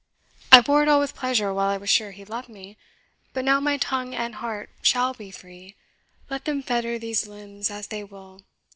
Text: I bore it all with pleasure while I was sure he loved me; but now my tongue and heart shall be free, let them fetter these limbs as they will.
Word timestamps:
I 0.51 0.61
bore 0.61 0.81
it 0.81 0.87
all 0.89 0.99
with 0.99 1.13
pleasure 1.13 1.53
while 1.53 1.69
I 1.69 1.77
was 1.77 1.91
sure 1.91 2.09
he 2.09 2.25
loved 2.25 2.49
me; 2.49 2.75
but 3.33 3.45
now 3.45 3.59
my 3.59 3.77
tongue 3.77 4.15
and 4.15 4.33
heart 4.33 4.71
shall 4.81 5.13
be 5.13 5.29
free, 5.29 5.75
let 6.27 6.45
them 6.45 6.63
fetter 6.63 6.97
these 6.97 7.27
limbs 7.27 7.69
as 7.69 7.85
they 7.85 8.03
will. 8.03 8.41